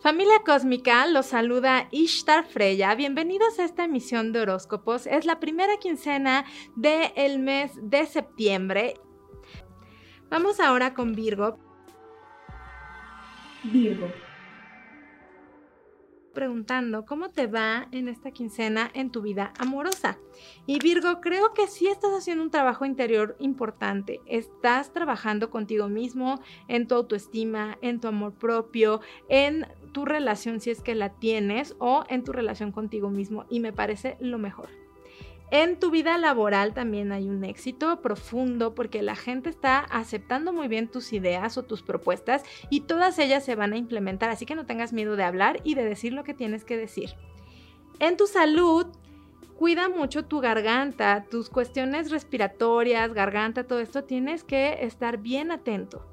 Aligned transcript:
Familia 0.00 0.40
Cósmica, 0.44 1.06
los 1.06 1.26
saluda 1.26 1.88
Ishtar 1.90 2.44
Freya. 2.44 2.94
Bienvenidos 2.94 3.58
a 3.58 3.64
esta 3.64 3.84
emisión 3.84 4.32
de 4.32 4.40
horóscopos. 4.40 5.06
Es 5.06 5.24
la 5.24 5.40
primera 5.40 5.78
quincena 5.78 6.44
del 6.76 7.38
mes 7.38 7.72
de 7.82 8.04
septiembre. 8.06 8.94
Vamos 10.28 10.60
ahora 10.60 10.92
con 10.92 11.14
Virgo. 11.14 11.58
Virgo 13.64 14.08
preguntando 16.34 17.06
cómo 17.06 17.30
te 17.30 17.46
va 17.46 17.88
en 17.92 18.08
esta 18.08 18.32
quincena 18.32 18.90
en 18.92 19.10
tu 19.10 19.22
vida 19.22 19.54
amorosa. 19.58 20.18
Y 20.66 20.80
Virgo, 20.80 21.20
creo 21.20 21.54
que 21.54 21.68
sí 21.68 21.86
estás 21.86 22.10
haciendo 22.10 22.42
un 22.42 22.50
trabajo 22.50 22.84
interior 22.84 23.36
importante. 23.38 24.20
Estás 24.26 24.92
trabajando 24.92 25.48
contigo 25.48 25.88
mismo, 25.88 26.42
en 26.68 26.86
tu 26.86 26.96
autoestima, 26.96 27.78
en 27.80 28.00
tu 28.00 28.08
amor 28.08 28.34
propio, 28.34 29.00
en 29.28 29.66
tu 29.94 30.04
relación 30.04 30.60
si 30.60 30.70
es 30.70 30.82
que 30.82 30.94
la 30.94 31.08
tienes 31.08 31.74
o 31.78 32.04
en 32.10 32.22
tu 32.22 32.32
relación 32.32 32.72
contigo 32.72 33.08
mismo. 33.08 33.46
Y 33.48 33.60
me 33.60 33.72
parece 33.72 34.18
lo 34.20 34.36
mejor. 34.36 34.68
En 35.50 35.78
tu 35.78 35.90
vida 35.90 36.18
laboral 36.18 36.74
también 36.74 37.12
hay 37.12 37.28
un 37.28 37.44
éxito 37.44 38.02
profundo 38.02 38.74
porque 38.74 39.02
la 39.02 39.14
gente 39.14 39.48
está 39.48 39.78
aceptando 39.78 40.52
muy 40.52 40.68
bien 40.68 40.88
tus 40.88 41.12
ideas 41.12 41.56
o 41.56 41.62
tus 41.62 41.82
propuestas 41.82 42.42
y 42.70 42.80
todas 42.80 43.18
ellas 43.18 43.44
se 43.44 43.54
van 43.54 43.72
a 43.72 43.76
implementar, 43.76 44.30
así 44.30 44.46
que 44.46 44.56
no 44.56 44.66
tengas 44.66 44.92
miedo 44.92 45.16
de 45.16 45.22
hablar 45.22 45.60
y 45.62 45.74
de 45.74 45.84
decir 45.84 46.12
lo 46.12 46.24
que 46.24 46.34
tienes 46.34 46.64
que 46.64 46.76
decir. 46.76 47.10
En 48.00 48.16
tu 48.16 48.26
salud, 48.26 48.86
cuida 49.56 49.88
mucho 49.88 50.24
tu 50.24 50.40
garganta, 50.40 51.24
tus 51.30 51.50
cuestiones 51.50 52.10
respiratorias, 52.10 53.12
garganta, 53.12 53.64
todo 53.64 53.78
esto, 53.78 54.02
tienes 54.02 54.42
que 54.42 54.84
estar 54.84 55.18
bien 55.18 55.52
atento. 55.52 56.04